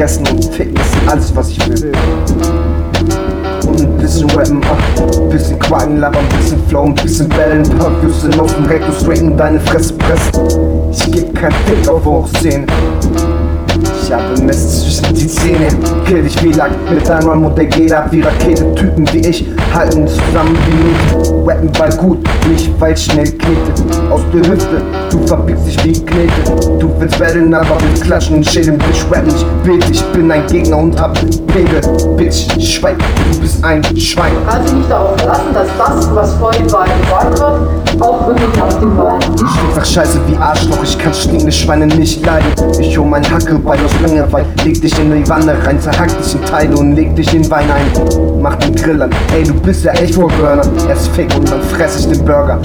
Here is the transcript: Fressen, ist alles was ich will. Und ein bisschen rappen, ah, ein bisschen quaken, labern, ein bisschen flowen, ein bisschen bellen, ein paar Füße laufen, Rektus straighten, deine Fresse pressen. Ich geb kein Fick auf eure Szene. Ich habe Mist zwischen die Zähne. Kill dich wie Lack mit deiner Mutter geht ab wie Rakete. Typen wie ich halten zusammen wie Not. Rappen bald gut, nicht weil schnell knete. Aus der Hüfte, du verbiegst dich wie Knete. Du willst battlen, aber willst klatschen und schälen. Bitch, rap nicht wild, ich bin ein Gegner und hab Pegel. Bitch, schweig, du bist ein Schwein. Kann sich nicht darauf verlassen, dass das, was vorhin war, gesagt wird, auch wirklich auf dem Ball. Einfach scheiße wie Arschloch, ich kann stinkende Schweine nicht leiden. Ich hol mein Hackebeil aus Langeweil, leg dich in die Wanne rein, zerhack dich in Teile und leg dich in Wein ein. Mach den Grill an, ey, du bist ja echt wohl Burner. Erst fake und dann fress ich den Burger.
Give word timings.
Fressen, 0.00 0.24
ist 0.24 0.56
alles 1.06 1.36
was 1.36 1.50
ich 1.50 1.68
will. 1.68 1.92
Und 3.66 3.80
ein 3.82 3.96
bisschen 3.98 4.30
rappen, 4.30 4.62
ah, 4.64 5.20
ein 5.20 5.28
bisschen 5.28 5.58
quaken, 5.58 5.98
labern, 5.98 6.24
ein 6.24 6.38
bisschen 6.38 6.66
flowen, 6.68 6.88
ein 6.92 6.94
bisschen 6.94 7.28
bellen, 7.28 7.70
ein 7.70 7.78
paar 7.78 7.92
Füße 8.00 8.30
laufen, 8.30 8.64
Rektus 8.64 9.00
straighten, 9.02 9.36
deine 9.36 9.60
Fresse 9.60 9.92
pressen. 9.92 10.90
Ich 10.90 11.12
geb 11.12 11.34
kein 11.34 11.52
Fick 11.52 11.86
auf 11.86 12.06
eure 12.06 12.26
Szene. 12.28 12.66
Ich 14.10 14.16
habe 14.16 14.42
Mist 14.42 14.82
zwischen 14.82 15.14
die 15.14 15.28
Zähne. 15.28 15.68
Kill 16.04 16.24
dich 16.24 16.42
wie 16.42 16.50
Lack 16.50 16.72
mit 16.92 17.08
deiner 17.08 17.36
Mutter 17.36 17.64
geht 17.64 17.92
ab 17.92 18.08
wie 18.10 18.20
Rakete. 18.20 18.74
Typen 18.74 19.08
wie 19.12 19.20
ich 19.20 19.46
halten 19.72 20.04
zusammen 20.08 20.58
wie 20.66 21.14
Not. 21.14 21.46
Rappen 21.46 21.70
bald 21.78 21.96
gut, 21.96 22.18
nicht 22.48 22.72
weil 22.80 22.96
schnell 22.96 23.30
knete. 23.30 24.10
Aus 24.10 24.22
der 24.34 24.50
Hüfte, 24.50 24.82
du 25.10 25.26
verbiegst 25.28 25.64
dich 25.64 25.84
wie 25.84 25.92
Knete. 25.92 26.78
Du 26.80 26.90
willst 26.98 27.20
battlen, 27.20 27.54
aber 27.54 27.76
willst 27.82 28.02
klatschen 28.02 28.38
und 28.38 28.46
schälen. 28.46 28.78
Bitch, 28.78 29.04
rap 29.12 29.24
nicht 29.24 29.46
wild, 29.62 29.88
ich 29.88 30.02
bin 30.06 30.28
ein 30.32 30.44
Gegner 30.48 30.78
und 30.78 31.00
hab 31.00 31.14
Pegel. 31.46 31.80
Bitch, 32.16 32.48
schweig, 32.60 32.96
du 32.98 33.38
bist 33.40 33.64
ein 33.64 33.84
Schwein. 33.96 34.32
Kann 34.48 34.66
sich 34.66 34.74
nicht 34.74 34.90
darauf 34.90 35.16
verlassen, 35.18 35.54
dass 35.54 35.68
das, 35.78 36.14
was 36.16 36.34
vorhin 36.34 36.72
war, 36.72 36.84
gesagt 36.84 37.38
wird, 37.38 38.02
auch 38.02 38.26
wirklich 38.26 38.60
auf 38.60 38.80
dem 38.80 38.96
Ball. 38.96 39.09
Einfach 39.80 39.94
scheiße 39.94 40.20
wie 40.26 40.36
Arschloch, 40.36 40.84
ich 40.84 40.98
kann 40.98 41.14
stinkende 41.14 41.50
Schweine 41.50 41.86
nicht 41.86 42.22
leiden. 42.26 42.52
Ich 42.78 42.98
hol 42.98 43.06
mein 43.06 43.24
Hackebeil 43.24 43.78
aus 43.82 43.92
Langeweil, 44.02 44.44
leg 44.62 44.78
dich 44.78 44.98
in 44.98 45.10
die 45.10 45.26
Wanne 45.26 45.56
rein, 45.64 45.80
zerhack 45.80 46.10
dich 46.18 46.34
in 46.34 46.44
Teile 46.44 46.76
und 46.76 46.96
leg 46.96 47.16
dich 47.16 47.32
in 47.32 47.50
Wein 47.50 47.64
ein. 47.70 48.42
Mach 48.42 48.56
den 48.56 48.74
Grill 48.74 49.00
an, 49.00 49.10
ey, 49.34 49.42
du 49.42 49.54
bist 49.54 49.84
ja 49.84 49.92
echt 49.92 50.18
wohl 50.18 50.30
Burner. 50.32 50.64
Erst 50.86 51.08
fake 51.16 51.34
und 51.34 51.50
dann 51.50 51.62
fress 51.62 52.00
ich 52.00 52.08
den 52.12 52.22
Burger. 52.26 52.60